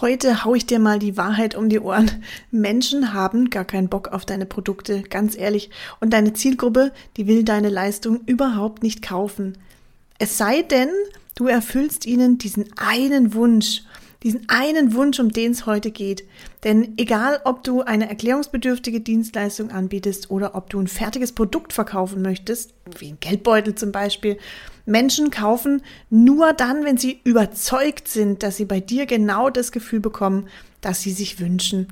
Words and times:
Heute 0.00 0.44
hau 0.44 0.54
ich 0.54 0.64
dir 0.64 0.78
mal 0.78 1.00
die 1.00 1.16
Wahrheit 1.16 1.56
um 1.56 1.68
die 1.68 1.80
Ohren. 1.80 2.24
Menschen 2.52 3.14
haben 3.14 3.50
gar 3.50 3.64
keinen 3.64 3.88
Bock 3.88 4.08
auf 4.08 4.24
deine 4.24 4.46
Produkte, 4.46 5.02
ganz 5.02 5.36
ehrlich. 5.36 5.70
Und 5.98 6.12
deine 6.12 6.34
Zielgruppe, 6.34 6.92
die 7.16 7.26
will 7.26 7.42
deine 7.42 7.68
Leistung 7.68 8.20
überhaupt 8.26 8.84
nicht 8.84 9.02
kaufen. 9.02 9.58
Es 10.20 10.38
sei 10.38 10.62
denn, 10.62 10.90
du 11.34 11.48
erfüllst 11.48 12.06
ihnen 12.06 12.38
diesen 12.38 12.66
einen 12.76 13.34
Wunsch 13.34 13.82
diesen 14.22 14.48
einen 14.48 14.94
Wunsch, 14.94 15.20
um 15.20 15.30
den 15.30 15.52
es 15.52 15.66
heute 15.66 15.90
geht. 15.90 16.24
Denn 16.64 16.94
egal, 16.96 17.40
ob 17.44 17.62
du 17.62 17.82
eine 17.82 18.08
erklärungsbedürftige 18.08 19.00
Dienstleistung 19.00 19.70
anbietest 19.70 20.30
oder 20.30 20.54
ob 20.54 20.70
du 20.70 20.80
ein 20.80 20.88
fertiges 20.88 21.32
Produkt 21.32 21.72
verkaufen 21.72 22.22
möchtest, 22.22 22.74
wie 22.98 23.08
ein 23.08 23.18
Geldbeutel 23.20 23.74
zum 23.74 23.92
Beispiel, 23.92 24.38
Menschen 24.86 25.30
kaufen 25.30 25.82
nur 26.10 26.52
dann, 26.52 26.84
wenn 26.84 26.96
sie 26.96 27.20
überzeugt 27.22 28.08
sind, 28.08 28.42
dass 28.42 28.56
sie 28.56 28.64
bei 28.64 28.80
dir 28.80 29.06
genau 29.06 29.50
das 29.50 29.70
Gefühl 29.70 30.00
bekommen, 30.00 30.48
das 30.80 31.02
sie 31.02 31.12
sich 31.12 31.38
wünschen. 31.38 31.86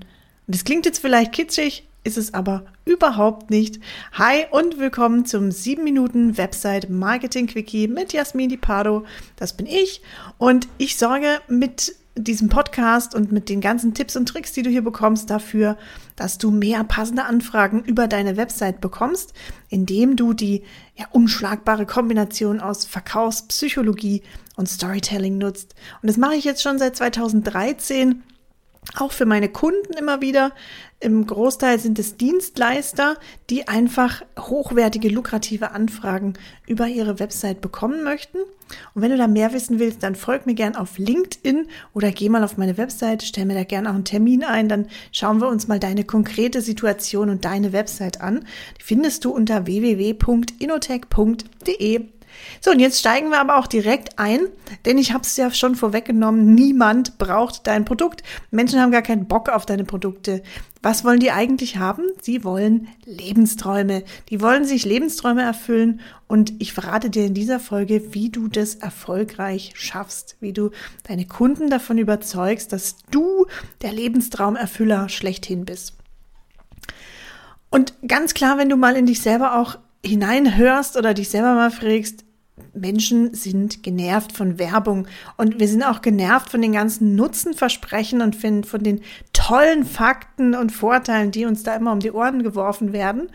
Und 0.46 0.54
das 0.54 0.64
klingt 0.64 0.86
jetzt 0.86 0.98
vielleicht 0.98 1.32
kitschig, 1.32 1.86
ist 2.02 2.16
es 2.16 2.34
aber 2.34 2.64
überhaupt 2.84 3.50
nicht. 3.50 3.80
Hi 4.12 4.46
und 4.50 4.78
willkommen 4.78 5.26
zum 5.26 5.50
7 5.50 5.82
Minuten 5.84 6.38
Website 6.38 6.88
Marketing 6.88 7.48
Quickie 7.48 7.88
mit 7.88 8.12
Jasmin 8.12 8.48
Di 8.48 8.56
Pardo. 8.56 9.04
Das 9.36 9.56
bin 9.56 9.66
ich 9.66 10.02
und 10.38 10.68
ich 10.78 10.96
sorge 10.96 11.40
mit 11.48 11.96
diesem 12.16 12.48
Podcast 12.48 13.14
und 13.14 13.30
mit 13.30 13.48
den 13.48 13.60
ganzen 13.60 13.94
Tipps 13.94 14.16
und 14.16 14.26
Tricks, 14.26 14.52
die 14.52 14.62
du 14.62 14.70
hier 14.70 14.82
bekommst, 14.82 15.30
dafür, 15.30 15.76
dass 16.16 16.38
du 16.38 16.50
mehr 16.50 16.82
passende 16.84 17.24
Anfragen 17.24 17.84
über 17.84 18.08
deine 18.08 18.36
Website 18.36 18.80
bekommst, 18.80 19.34
indem 19.68 20.16
du 20.16 20.32
die 20.32 20.62
ja, 20.96 21.06
unschlagbare 21.10 21.86
Kombination 21.86 22.60
aus 22.60 22.86
Verkaufspsychologie 22.86 24.22
und 24.56 24.68
Storytelling 24.68 25.38
nutzt. 25.38 25.74
Und 26.02 26.08
das 26.08 26.16
mache 26.16 26.36
ich 26.36 26.44
jetzt 26.44 26.62
schon 26.62 26.78
seit 26.78 26.96
2013 26.96 28.22
auch 28.96 29.12
für 29.12 29.26
meine 29.26 29.48
Kunden 29.48 29.92
immer 29.98 30.20
wieder. 30.20 30.52
Im 30.98 31.26
Großteil 31.26 31.78
sind 31.78 31.98
es 31.98 32.16
Dienstleister, 32.16 33.18
die 33.50 33.68
einfach 33.68 34.22
hochwertige, 34.38 35.10
lukrative 35.10 35.72
Anfragen 35.72 36.32
über 36.66 36.88
ihre 36.88 37.18
Website 37.18 37.60
bekommen 37.60 38.02
möchten. 38.02 38.38
Und 38.94 39.02
wenn 39.02 39.10
du 39.10 39.18
da 39.18 39.28
mehr 39.28 39.52
wissen 39.52 39.78
willst, 39.78 40.02
dann 40.02 40.14
folg 40.14 40.46
mir 40.46 40.54
gern 40.54 40.74
auf 40.74 40.96
LinkedIn 40.96 41.68
oder 41.92 42.10
geh 42.10 42.30
mal 42.30 42.42
auf 42.42 42.56
meine 42.56 42.78
Website, 42.78 43.22
stell 43.22 43.44
mir 43.44 43.54
da 43.54 43.64
gern 43.64 43.86
auch 43.86 43.94
einen 43.94 44.04
Termin 44.04 44.42
ein, 44.42 44.68
dann 44.68 44.86
schauen 45.12 45.40
wir 45.40 45.48
uns 45.48 45.68
mal 45.68 45.78
deine 45.78 46.04
konkrete 46.04 46.62
Situation 46.62 47.28
und 47.28 47.44
deine 47.44 47.72
Website 47.72 48.22
an. 48.22 48.46
Die 48.78 48.82
findest 48.82 49.24
du 49.24 49.30
unter 49.30 49.66
www.inotech.de 49.66 52.15
so, 52.60 52.70
und 52.70 52.80
jetzt 52.80 52.98
steigen 52.98 53.30
wir 53.30 53.40
aber 53.40 53.58
auch 53.58 53.66
direkt 53.66 54.18
ein, 54.18 54.40
denn 54.84 54.98
ich 54.98 55.12
habe 55.12 55.22
es 55.22 55.36
ja 55.36 55.50
schon 55.50 55.74
vorweggenommen, 55.74 56.54
niemand 56.54 57.18
braucht 57.18 57.66
dein 57.66 57.84
Produkt. 57.84 58.22
Menschen 58.50 58.80
haben 58.80 58.92
gar 58.92 59.02
keinen 59.02 59.26
Bock 59.26 59.48
auf 59.48 59.66
deine 59.66 59.84
Produkte. 59.84 60.42
Was 60.82 61.04
wollen 61.04 61.20
die 61.20 61.30
eigentlich 61.30 61.78
haben? 61.78 62.04
Sie 62.20 62.44
wollen 62.44 62.88
Lebensträume. 63.04 64.04
Die 64.28 64.40
wollen 64.40 64.64
sich 64.64 64.84
Lebensträume 64.84 65.42
erfüllen 65.42 66.00
und 66.28 66.54
ich 66.60 66.72
verrate 66.72 67.10
dir 67.10 67.24
in 67.26 67.34
dieser 67.34 67.60
Folge, 67.60 68.14
wie 68.14 68.30
du 68.30 68.48
das 68.48 68.76
erfolgreich 68.76 69.72
schaffst, 69.74 70.36
wie 70.40 70.52
du 70.52 70.70
deine 71.04 71.26
Kunden 71.26 71.70
davon 71.70 71.98
überzeugst, 71.98 72.72
dass 72.72 72.96
du 73.10 73.46
der 73.82 73.92
Lebenstraumerfüller 73.92 75.08
schlechthin 75.08 75.64
bist. 75.64 75.94
Und 77.70 77.94
ganz 78.06 78.34
klar, 78.34 78.58
wenn 78.58 78.68
du 78.68 78.76
mal 78.76 78.96
in 78.96 79.06
dich 79.06 79.20
selber 79.20 79.58
auch 79.58 79.78
hineinhörst 80.04 80.96
oder 80.96 81.14
dich 81.14 81.28
selber 81.28 81.54
mal 81.54 81.70
fragst, 81.70 82.25
Menschen 82.72 83.34
sind 83.34 83.82
genervt 83.82 84.32
von 84.32 84.58
Werbung 84.58 85.06
und 85.36 85.60
wir 85.60 85.68
sind 85.68 85.82
auch 85.82 86.02
genervt 86.02 86.50
von 86.50 86.62
den 86.62 86.72
ganzen 86.72 87.14
Nutzenversprechen 87.14 88.22
und 88.22 88.36
von, 88.36 88.82
den 88.82 89.02
tollen 89.32 89.84
Fakten 89.84 90.54
und 90.54 90.72
Vorteilen, 90.72 91.30
die 91.30 91.44
uns 91.44 91.62
da 91.62 91.74
immer 91.76 91.92
um 91.92 92.00
die 92.00 92.12
Ohren 92.12 92.42
geworfen 92.42 92.92
werden. 92.92 93.30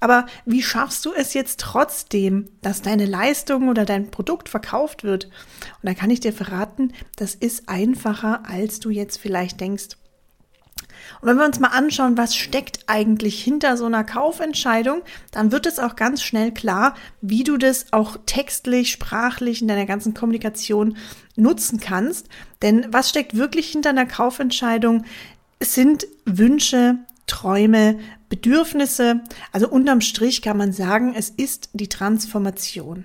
Aber 0.00 0.26
wie 0.44 0.62
schaffst 0.62 1.04
du 1.04 1.12
es 1.12 1.32
jetzt 1.32 1.60
trotzdem, 1.60 2.48
dass 2.60 2.82
deine 2.82 3.06
Leistung 3.06 3.68
oder 3.68 3.84
dein 3.84 4.10
Produkt 4.10 4.48
verkauft 4.48 5.04
wird? 5.04 5.26
Und 5.26 5.84
da 5.84 5.94
kann 5.94 6.10
ich 6.10 6.18
dir 6.18 6.32
verraten, 6.32 6.92
das 7.16 7.36
ist 7.36 7.68
einfacher, 7.68 8.42
als 8.44 8.80
du 8.80 8.90
jetzt 8.90 9.18
vielleicht 9.18 9.60
denkst. 9.60 9.90
Und 11.20 11.28
wenn 11.28 11.36
wir 11.36 11.44
uns 11.44 11.60
mal 11.60 11.68
anschauen, 11.68 12.16
was 12.16 12.34
steckt 12.34 12.80
eigentlich 12.86 13.42
hinter 13.42 13.76
so 13.76 13.86
einer 13.86 14.04
Kaufentscheidung, 14.04 15.02
dann 15.30 15.52
wird 15.52 15.66
es 15.66 15.78
auch 15.78 15.96
ganz 15.96 16.22
schnell 16.22 16.52
klar, 16.52 16.94
wie 17.20 17.44
du 17.44 17.56
das 17.56 17.86
auch 17.92 18.16
textlich, 18.26 18.90
sprachlich 18.90 19.62
in 19.62 19.68
deiner 19.68 19.86
ganzen 19.86 20.14
Kommunikation 20.14 20.96
nutzen 21.36 21.80
kannst. 21.80 22.28
Denn 22.62 22.86
was 22.90 23.10
steckt 23.10 23.36
wirklich 23.36 23.68
hinter 23.70 23.90
einer 23.90 24.06
Kaufentscheidung? 24.06 25.04
Es 25.58 25.74
sind 25.74 26.06
Wünsche, 26.24 26.98
Träume, 27.26 27.98
Bedürfnisse. 28.28 29.20
Also 29.52 29.68
unterm 29.68 30.00
Strich 30.00 30.42
kann 30.42 30.56
man 30.56 30.72
sagen, 30.72 31.14
es 31.16 31.30
ist 31.30 31.70
die 31.72 31.88
Transformation. 31.88 33.04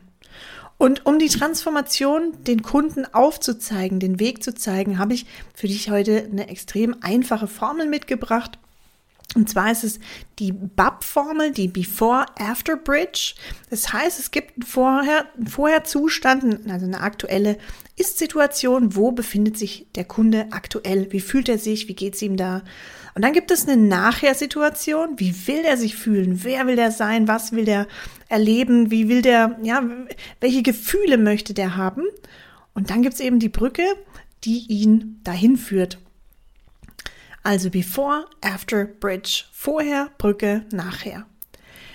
Und 0.78 1.06
um 1.08 1.18
die 1.18 1.30
Transformation 1.30 2.34
den 2.44 2.62
Kunden 2.62 3.06
aufzuzeigen, 3.12 4.00
den 4.00 4.20
Weg 4.20 4.44
zu 4.44 4.54
zeigen, 4.54 5.00
habe 5.00 5.16
ich 5.16 5.26
für 5.56 5.68
dich 5.68 5.90
heute 5.90 6.28
eine 6.32 6.50
extrem 6.50 6.96
einfache 7.02 7.48
Formel 7.48 7.88
mitgebracht. 7.88 8.60
Und 9.38 9.48
zwar 9.48 9.72
ist 9.72 9.84
es 9.84 10.00
die 10.40 10.52
BAP-Formel, 10.52 11.52
die 11.52 11.68
Before-After 11.68 12.76
Bridge. 12.76 13.36
Das 13.70 13.94
heißt, 13.94 14.20
es 14.20 14.32
gibt 14.32 14.56
einen 14.56 14.64
Vorher, 14.64 15.28
Vorher-Zustand, 15.48 16.68
also 16.68 16.88
eine 16.88 17.02
aktuelle 17.02 17.60
Ist-Situation. 17.98 18.96
Wo 18.96 19.12
befindet 19.12 19.56
sich 19.56 19.86
der 19.94 20.06
Kunde 20.06 20.48
aktuell? 20.50 21.12
Wie 21.12 21.20
fühlt 21.20 21.50
er 21.50 21.60
sich? 21.60 21.88
Wie 21.88 21.94
geht 21.94 22.16
es 22.16 22.24
ihm 22.24 22.36
da? 22.36 22.64
Und 23.14 23.22
dann 23.22 23.34
gibt 23.34 23.52
es 23.52 23.68
eine 23.68 23.78
Nachher-Situation. 23.78 25.20
Wie 25.20 25.36
will 25.46 25.64
er 25.64 25.78
sich 25.78 25.96
fühlen? 25.96 26.44
Wer 26.44 26.66
will 26.66 26.76
der 26.76 26.92
sein? 26.92 27.28
Was 27.28 27.52
will 27.52 27.66
der 27.66 27.88
erleben? 28.30 28.90
Wie 28.90 29.08
will 29.08 29.22
der, 29.22 29.60
ja, 29.62 29.84
welche 30.40 30.64
Gefühle 30.64 31.20
möchte 31.20 31.54
der 31.54 31.76
haben? 31.76 32.02
Und 32.74 32.90
dann 32.90 33.04
gibt 33.04 33.14
es 33.14 33.20
eben 33.20 33.38
die 33.38 33.50
Brücke, 33.50 33.84
die 34.44 34.66
ihn 34.68 35.20
dahin 35.24 35.58
führt. 35.58 36.00
Also 37.48 37.70
before, 37.70 38.26
after, 38.42 38.84
bridge. 38.84 39.46
Vorher, 39.54 40.10
Brücke, 40.18 40.66
nachher. 40.74 41.26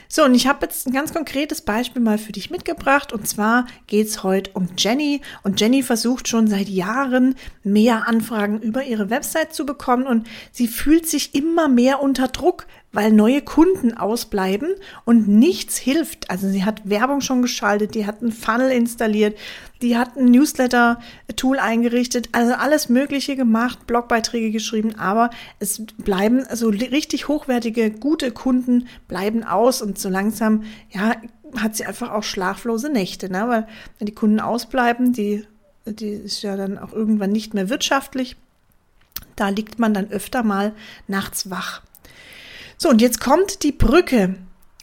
So, 0.08 0.24
und 0.24 0.34
ich 0.34 0.46
habe 0.46 0.64
jetzt 0.64 0.86
ein 0.86 0.94
ganz 0.94 1.12
konkretes 1.12 1.60
Beispiel 1.60 2.00
mal 2.00 2.16
für 2.16 2.32
dich 2.32 2.48
mitgebracht. 2.48 3.12
Und 3.12 3.28
zwar 3.28 3.66
geht 3.86 4.06
es 4.06 4.22
heute 4.22 4.50
um 4.54 4.70
Jenny. 4.78 5.20
Und 5.42 5.60
Jenny 5.60 5.82
versucht 5.82 6.26
schon 6.26 6.46
seit 6.46 6.70
Jahren 6.70 7.34
mehr 7.64 8.08
Anfragen 8.08 8.62
über 8.62 8.82
ihre 8.82 9.10
Website 9.10 9.52
zu 9.52 9.66
bekommen. 9.66 10.06
Und 10.06 10.26
sie 10.52 10.68
fühlt 10.68 11.06
sich 11.06 11.34
immer 11.34 11.68
mehr 11.68 12.00
unter 12.00 12.28
Druck, 12.28 12.66
weil 12.92 13.10
neue 13.10 13.42
Kunden 13.42 13.96
ausbleiben 13.96 14.74
und 15.04 15.26
nichts 15.26 15.78
hilft. 15.78 16.30
Also 16.30 16.48
sie 16.48 16.64
hat 16.64 16.88
Werbung 16.88 17.20
schon 17.20 17.42
geschaltet, 17.42 17.94
die 17.94 18.06
hat 18.06 18.20
einen 18.20 18.32
Funnel 18.32 18.70
installiert, 18.70 19.36
die 19.80 19.96
hat 19.96 20.16
ein 20.16 20.26
Newsletter-Tool 20.26 21.58
eingerichtet, 21.58 22.28
also 22.32 22.52
alles 22.52 22.88
Mögliche 22.88 23.34
gemacht, 23.34 23.86
Blogbeiträge 23.86 24.50
geschrieben, 24.50 24.94
aber 24.96 25.30
es 25.58 25.84
bleiben 25.98 26.44
also 26.46 26.68
richtig 26.68 27.28
hochwertige, 27.28 27.90
gute 27.90 28.30
Kunden 28.30 28.86
bleiben 29.08 29.42
aus 29.42 29.82
und 29.82 29.98
so 29.98 30.08
langsam, 30.08 30.64
ja, 30.90 31.16
hat 31.56 31.76
sie 31.76 31.84
einfach 31.84 32.10
auch 32.12 32.22
schlaflose 32.22 32.90
Nächte, 32.90 33.30
ne? 33.30 33.44
weil 33.48 33.66
wenn 33.98 34.06
die 34.06 34.14
Kunden 34.14 34.40
ausbleiben, 34.40 35.12
die, 35.12 35.44
die 35.84 36.08
ist 36.08 36.42
ja 36.42 36.56
dann 36.56 36.78
auch 36.78 36.92
irgendwann 36.92 37.32
nicht 37.32 37.54
mehr 37.54 37.68
wirtschaftlich. 37.68 38.36
Da 39.36 39.48
liegt 39.48 39.78
man 39.78 39.94
dann 39.94 40.10
öfter 40.10 40.42
mal 40.42 40.72
nachts 41.08 41.50
wach. 41.50 41.82
So, 42.82 42.88
und 42.88 43.00
jetzt 43.00 43.20
kommt 43.20 43.62
die 43.62 43.70
Brücke. 43.70 44.34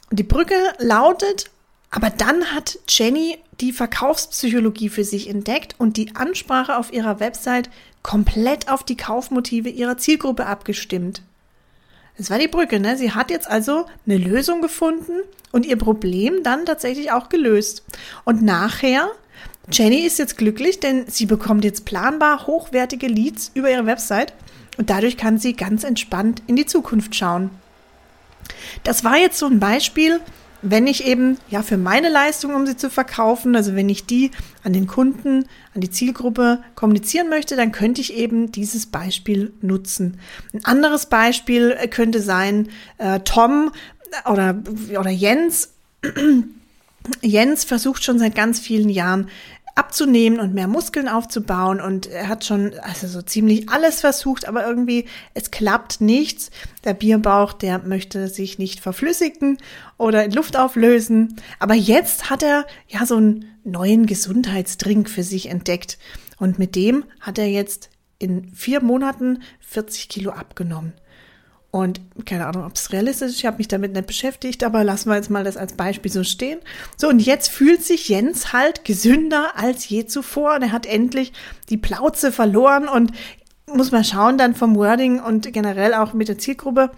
Und 0.10 0.20
die 0.20 0.24
Brücke 0.24 0.56
lautet, 0.78 1.52
aber 1.92 2.10
dann 2.10 2.46
hat 2.56 2.80
Jenny 2.88 3.40
die 3.60 3.74
Verkaufspsychologie 3.74 4.88
für 4.88 5.04
sich 5.04 5.30
entdeckt 5.30 5.76
und 5.80 5.98
die 5.98 6.16
Ansprache 6.16 6.78
auf 6.78 6.94
ihrer 6.94 7.20
Website 7.20 7.70
komplett 8.02 8.70
auf 8.70 8.86
die 8.86 8.96
Kaufmotive 8.96 9.68
ihrer 9.68 9.98
Zielgruppe 9.98 10.46
abgestimmt. 10.46 11.24
Das 12.18 12.30
war 12.30 12.40
die 12.40 12.48
Brücke, 12.48 12.80
ne? 12.80 12.96
Sie 12.96 13.12
hat 13.12 13.32
jetzt 13.32 13.50
also 13.50 13.86
eine 14.06 14.18
Lösung 14.18 14.62
gefunden 14.62 15.20
und 15.52 15.66
ihr 15.66 15.76
Problem 15.76 16.42
dann 16.42 16.66
tatsächlich 16.66 17.12
auch 17.12 17.28
gelöst. 17.28 17.84
Und 18.24 18.42
nachher, 18.42 19.10
Jenny 19.74 20.06
ist 20.06 20.20
jetzt 20.20 20.38
glücklich, 20.38 20.80
denn 20.80 21.04
sie 21.10 21.26
bekommt 21.26 21.66
jetzt 21.66 21.84
planbar 21.84 22.48
hochwertige 22.48 23.08
Leads 23.08 23.52
über 23.56 23.70
ihre 23.70 23.86
Website 23.86 24.32
und 24.78 24.90
dadurch 24.90 25.18
kann 25.18 25.38
sie 25.38 25.52
ganz 25.52 25.84
entspannt 25.84 26.44
in 26.48 26.56
die 26.56 26.66
Zukunft 26.66 27.14
schauen. 27.14 27.50
Das 28.84 29.04
war 29.04 29.18
jetzt 29.18 29.38
so 29.38 29.46
ein 29.46 29.60
Beispiel, 29.60 30.20
wenn 30.62 30.88
ich 30.88 31.06
eben 31.06 31.38
ja 31.50 31.64
für 31.64 31.78
meine 31.78 32.10
Leistung, 32.10 32.54
um 32.54 32.68
sie 32.68 32.76
zu 32.76 32.90
verkaufen, 32.90 33.56
also 33.56 33.76
wenn 33.76 33.88
ich 33.88 34.06
die 34.06 34.32
an 34.64 34.74
den 34.74 34.88
Kunden, 34.88 35.46
an 35.74 35.82
die 35.82 35.90
Zielgruppe 35.90 36.62
kommunizieren 36.76 37.30
möchte, 37.30 37.56
dann 37.56 37.72
könnte 37.72 38.02
ich 38.02 38.14
eben 38.14 38.52
dieses 38.52 38.86
Beispiel 38.86 39.54
nutzen. 39.62 40.20
Ein 40.54 40.66
anderes 40.66 41.06
Beispiel 41.06 41.78
könnte 41.90 42.22
sein, 42.22 42.70
äh, 42.98 43.22
Tom 43.22 43.72
oder, 44.30 44.62
oder 44.98 45.10
Jens. 45.10 45.74
Jens 47.22 47.64
versucht 47.64 48.04
schon 48.04 48.20
seit 48.20 48.36
ganz 48.36 48.60
vielen 48.60 48.90
Jahren 48.90 49.30
abzunehmen 49.80 50.42
und 50.42 50.54
mehr 50.54 50.68
Muskeln 50.68 51.08
aufzubauen 51.08 51.80
und 51.80 52.06
er 52.06 52.28
hat 52.28 52.44
schon 52.44 52.74
also 52.82 53.08
so 53.08 53.22
ziemlich 53.22 53.70
alles 53.70 54.02
versucht, 54.02 54.46
aber 54.46 54.68
irgendwie 54.68 55.06
es 55.34 55.52
klappt 55.52 56.02
nichts. 56.02 56.52
Der 56.84 56.94
Bierbauch, 56.94 57.54
der 57.54 57.80
möchte 57.80 58.28
sich 58.28 58.60
nicht 58.60 58.82
verflüssigen 58.82 59.58
oder 59.98 60.26
in 60.26 60.32
Luft 60.32 60.58
auflösen, 60.58 61.38
aber 61.60 61.76
jetzt 61.76 62.30
hat 62.30 62.44
er 62.44 62.68
ja 62.90 63.06
so 63.06 63.16
einen 63.16 63.46
neuen 63.64 64.06
Gesundheitsdrink 64.06 65.10
für 65.10 65.24
sich 65.24 65.48
entdeckt 65.48 65.98
und 66.40 66.60
mit 66.60 66.76
dem 66.76 67.06
hat 67.22 67.38
er 67.38 67.48
jetzt 67.48 67.90
in 68.18 68.54
vier 68.54 68.84
Monaten 68.84 69.42
40 69.62 70.10
Kilo 70.10 70.32
abgenommen. 70.32 70.92
Und 71.72 72.02
keine 72.26 72.48
Ahnung, 72.48 72.66
ob 72.66 72.76
es 72.76 72.92
realistisch 72.92 73.30
ist, 73.30 73.38
ich 73.38 73.46
habe 73.46 73.58
mich 73.58 73.68
damit 73.68 73.94
nicht 73.94 74.08
beschäftigt, 74.08 74.64
aber 74.64 74.84
lassen 74.84 75.10
wir 75.10 75.16
jetzt 75.16 75.30
mal 75.30 75.44
das 75.44 75.56
als 75.56 75.74
Beispiel 75.74 76.12
so 76.12 76.24
stehen. 76.24 76.60
So, 76.98 77.08
und 77.08 77.20
jetzt 77.20 77.50
fühlt 77.50 77.84
sich 77.84 78.10
Jens 78.10 78.54
halt 78.54 78.86
gesünder 78.86 79.52
als 79.56 79.88
je 79.88 80.06
zuvor. 80.06 80.56
Und 80.56 80.64
er 80.64 80.72
hat 80.72 80.88
endlich 80.88 81.32
die 81.70 81.78
Plauze 81.78 82.32
verloren 82.32 82.88
und 82.88 83.12
muss 83.68 83.92
mal 83.92 84.04
schauen 84.04 84.40
dann 84.40 84.56
vom 84.56 84.76
Wording 84.76 85.20
und 85.20 85.54
generell 85.54 85.94
auch 85.94 86.14
mit 86.14 86.28
der 86.28 86.40
Zielgruppe, 86.40 86.90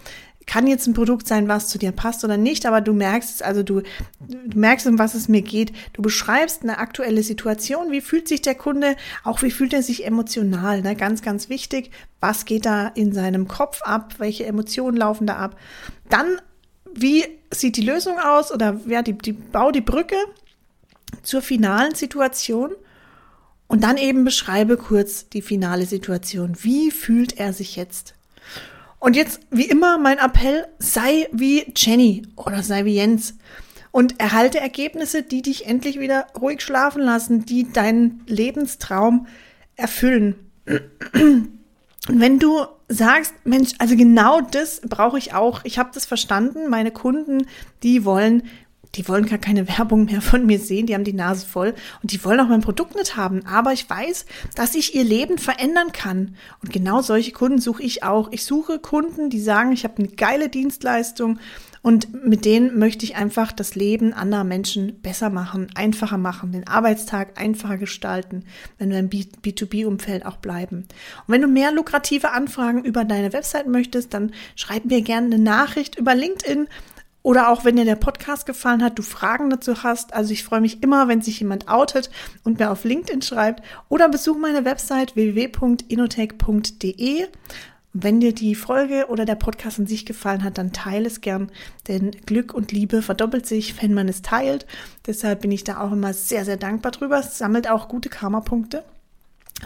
kann 0.46 0.66
jetzt 0.66 0.86
ein 0.86 0.94
Produkt 0.94 1.26
sein, 1.26 1.48
was 1.48 1.68
zu 1.68 1.78
dir 1.78 1.92
passt 1.92 2.24
oder 2.24 2.36
nicht, 2.36 2.66
aber 2.66 2.80
du 2.80 2.92
merkst 2.92 3.36
es, 3.36 3.42
also 3.42 3.62
du, 3.62 3.82
du 4.20 4.58
merkst, 4.58 4.86
um 4.86 4.98
was 4.98 5.14
es 5.14 5.28
mir 5.28 5.42
geht. 5.42 5.72
Du 5.92 6.02
beschreibst 6.02 6.62
eine 6.62 6.78
aktuelle 6.78 7.22
Situation. 7.22 7.90
Wie 7.90 8.00
fühlt 8.00 8.28
sich 8.28 8.42
der 8.42 8.54
Kunde? 8.54 8.96
Auch 9.24 9.42
wie 9.42 9.50
fühlt 9.50 9.72
er 9.72 9.82
sich 9.82 10.04
emotional? 10.04 10.82
Ne? 10.82 10.96
Ganz, 10.96 11.22
ganz 11.22 11.48
wichtig. 11.48 11.90
Was 12.20 12.44
geht 12.44 12.66
da 12.66 12.88
in 12.88 13.12
seinem 13.12 13.48
Kopf 13.48 13.82
ab? 13.82 14.14
Welche 14.18 14.46
Emotionen 14.46 14.96
laufen 14.96 15.26
da 15.26 15.36
ab? 15.36 15.58
Dann, 16.08 16.40
wie 16.94 17.24
sieht 17.52 17.76
die 17.76 17.82
Lösung 17.82 18.18
aus? 18.18 18.52
Oder 18.52 18.80
ja, 18.86 19.02
die, 19.02 19.14
die, 19.14 19.32
bau 19.32 19.70
die 19.70 19.80
Brücke 19.80 20.16
zur 21.22 21.42
finalen 21.42 21.94
Situation. 21.94 22.72
Und 23.68 23.84
dann 23.84 23.96
eben 23.96 24.24
beschreibe 24.24 24.76
kurz 24.76 25.28
die 25.28 25.40
finale 25.40 25.86
Situation. 25.86 26.56
Wie 26.60 26.90
fühlt 26.90 27.38
er 27.38 27.52
sich 27.52 27.76
jetzt? 27.76 28.14
Und 29.02 29.16
jetzt, 29.16 29.40
wie 29.50 29.64
immer, 29.64 29.98
mein 29.98 30.18
Appell, 30.18 30.68
sei 30.78 31.26
wie 31.32 31.66
Jenny 31.74 32.22
oder 32.36 32.62
sei 32.62 32.84
wie 32.84 32.94
Jens 32.94 33.34
und 33.90 34.20
erhalte 34.20 34.60
Ergebnisse, 34.60 35.24
die 35.24 35.42
dich 35.42 35.66
endlich 35.66 35.98
wieder 35.98 36.28
ruhig 36.40 36.60
schlafen 36.60 37.02
lassen, 37.02 37.44
die 37.44 37.72
deinen 37.72 38.22
Lebenstraum 38.28 39.26
erfüllen. 39.74 40.36
Und 40.68 42.20
wenn 42.20 42.38
du 42.38 42.64
sagst, 42.86 43.34
Mensch, 43.42 43.72
also 43.78 43.96
genau 43.96 44.40
das 44.40 44.80
brauche 44.88 45.18
ich 45.18 45.34
auch, 45.34 45.64
ich 45.64 45.80
habe 45.80 45.90
das 45.92 46.06
verstanden, 46.06 46.70
meine 46.70 46.92
Kunden, 46.92 47.48
die 47.82 48.04
wollen 48.04 48.44
die 48.94 49.08
wollen 49.08 49.26
gar 49.26 49.38
keine 49.38 49.68
Werbung 49.68 50.04
mehr 50.04 50.20
von 50.20 50.46
mir 50.46 50.58
sehen, 50.58 50.86
die 50.86 50.94
haben 50.94 51.04
die 51.04 51.12
Nase 51.12 51.46
voll 51.46 51.74
und 52.02 52.12
die 52.12 52.22
wollen 52.24 52.40
auch 52.40 52.48
mein 52.48 52.60
Produkt 52.60 52.94
nicht 52.94 53.16
haben. 53.16 53.46
Aber 53.46 53.72
ich 53.72 53.88
weiß, 53.88 54.26
dass 54.54 54.74
ich 54.74 54.94
ihr 54.94 55.04
Leben 55.04 55.38
verändern 55.38 55.92
kann. 55.92 56.36
Und 56.62 56.72
genau 56.72 57.00
solche 57.00 57.32
Kunden 57.32 57.58
suche 57.58 57.82
ich 57.82 58.02
auch. 58.02 58.30
Ich 58.32 58.44
suche 58.44 58.78
Kunden, 58.78 59.30
die 59.30 59.40
sagen, 59.40 59.72
ich 59.72 59.84
habe 59.84 59.98
eine 59.98 60.08
geile 60.08 60.48
Dienstleistung 60.48 61.38
und 61.82 62.24
mit 62.24 62.44
denen 62.44 62.78
möchte 62.78 63.04
ich 63.04 63.16
einfach 63.16 63.50
das 63.50 63.74
Leben 63.74 64.12
anderer 64.12 64.44
Menschen 64.44 65.00
besser 65.02 65.30
machen, 65.30 65.66
einfacher 65.74 66.16
machen, 66.16 66.52
den 66.52 66.66
Arbeitstag 66.68 67.40
einfacher 67.40 67.76
gestalten, 67.76 68.44
wenn 68.78 68.90
wir 68.90 69.00
im 69.00 69.10
B2B-Umfeld 69.10 70.24
auch 70.24 70.36
bleiben. 70.36 70.86
Und 71.26 71.34
wenn 71.34 71.42
du 71.42 71.48
mehr 71.48 71.72
lukrative 71.72 72.30
Anfragen 72.30 72.84
über 72.84 73.04
deine 73.04 73.32
Website 73.32 73.66
möchtest, 73.66 74.14
dann 74.14 74.32
schreib 74.54 74.84
mir 74.84 75.02
gerne 75.02 75.34
eine 75.34 75.42
Nachricht 75.42 75.96
über 75.96 76.14
LinkedIn 76.14 76.68
oder 77.22 77.48
auch 77.48 77.64
wenn 77.64 77.76
dir 77.76 77.84
der 77.84 77.94
Podcast 77.96 78.46
gefallen 78.46 78.82
hat, 78.82 78.98
du 78.98 79.02
Fragen 79.02 79.50
dazu 79.50 79.82
hast. 79.82 80.14
Also 80.14 80.32
ich 80.32 80.44
freue 80.44 80.60
mich 80.60 80.82
immer, 80.82 81.08
wenn 81.08 81.22
sich 81.22 81.40
jemand 81.40 81.68
outet 81.68 82.10
und 82.42 82.58
mir 82.58 82.70
auf 82.70 82.84
LinkedIn 82.84 83.22
schreibt. 83.22 83.62
Oder 83.88 84.08
besuch 84.08 84.36
meine 84.36 84.64
Website 84.64 85.14
www.inotech.de. 85.14 87.26
Wenn 87.94 88.20
dir 88.20 88.34
die 88.34 88.54
Folge 88.54 89.08
oder 89.08 89.26
der 89.26 89.34
Podcast 89.34 89.78
an 89.78 89.86
sich 89.86 90.06
gefallen 90.06 90.44
hat, 90.44 90.56
dann 90.56 90.72
teile 90.72 91.06
es 91.06 91.20
gern, 91.20 91.52
denn 91.88 92.10
Glück 92.24 92.54
und 92.54 92.72
Liebe 92.72 93.02
verdoppelt 93.02 93.46
sich, 93.46 93.82
wenn 93.82 93.92
man 93.92 94.08
es 94.08 94.22
teilt. 94.22 94.66
Deshalb 95.06 95.42
bin 95.42 95.52
ich 95.52 95.62
da 95.62 95.78
auch 95.80 95.92
immer 95.92 96.14
sehr, 96.14 96.46
sehr 96.46 96.56
dankbar 96.56 96.92
drüber. 96.92 97.18
Es 97.18 97.36
sammelt 97.36 97.68
auch 97.68 97.88
gute 97.88 98.08
Karma-Punkte 98.08 98.82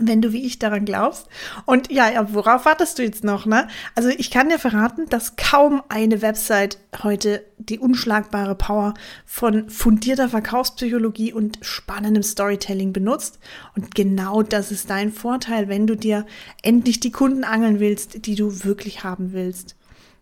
wenn 0.00 0.22
du 0.22 0.32
wie 0.32 0.44
ich 0.44 0.58
daran 0.58 0.84
glaubst. 0.84 1.26
Und 1.64 1.90
ja, 1.90 2.10
ja, 2.10 2.32
worauf 2.34 2.64
wartest 2.64 2.98
du 2.98 3.02
jetzt 3.02 3.24
noch, 3.24 3.46
ne? 3.46 3.68
Also 3.94 4.08
ich 4.08 4.30
kann 4.30 4.48
dir 4.48 4.58
verraten, 4.58 5.06
dass 5.08 5.36
kaum 5.36 5.82
eine 5.88 6.22
Website 6.22 6.78
heute 7.02 7.44
die 7.58 7.78
unschlagbare 7.78 8.54
Power 8.54 8.94
von 9.24 9.70
fundierter 9.70 10.28
Verkaufspsychologie 10.28 11.32
und 11.32 11.58
spannendem 11.62 12.22
Storytelling 12.22 12.92
benutzt. 12.92 13.38
Und 13.74 13.94
genau 13.94 14.42
das 14.42 14.70
ist 14.70 14.90
dein 14.90 15.12
Vorteil, 15.12 15.68
wenn 15.68 15.86
du 15.86 15.96
dir 15.96 16.26
endlich 16.62 17.00
die 17.00 17.12
Kunden 17.12 17.44
angeln 17.44 17.80
willst, 17.80 18.26
die 18.26 18.34
du 18.34 18.64
wirklich 18.64 19.04
haben 19.04 19.32
willst. 19.32 19.76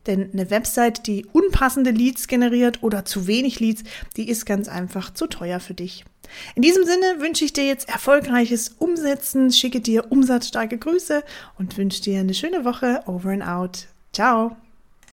Denn 0.07 0.31
eine 0.33 0.51
Website, 0.51 1.07
die 1.07 1.27
unpassende 1.33 1.91
Leads 1.91 2.29
generiert 2.29 2.83
oder 2.83 3.05
zu 3.05 3.27
wenig 3.27 3.61
Leads, 3.61 3.85
die 4.17 4.29
ist 4.29 4.45
ganz 4.45 4.69
einfach 4.69 5.15
zu 5.15 5.27
teuer 5.27 5.61
für 5.61 5.75
dich. 5.75 6.05
In 6.55 6.63
diesem 6.63 6.85
Sinne 6.85 7.21
wünsche 7.21 7.45
ich 7.45 7.53
dir 7.53 7.67
jetzt 7.67 7.89
erfolgreiches 7.89 8.77
Umsetzen, 8.79 9.53
schicke 9.53 9.81
dir 9.81 10.11
umsatzstarke 10.11 10.79
Grüße 10.79 11.23
und 11.59 11.77
wünsche 11.77 12.03
dir 12.03 12.21
eine 12.21 12.35
schöne 12.35 12.65
Woche. 12.65 13.03
Over 13.07 13.31
and 13.31 13.47
out. 13.47 13.87
Ciao. 14.13 14.57